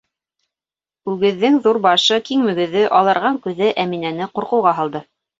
[1.11, 5.03] Үгеҙҙең ҙур башы, киң мөгөҙө, аларған күҙе Әминәне ҡурҡыуға һалды.